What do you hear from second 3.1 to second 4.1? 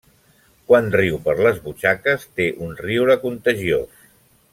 contagiós.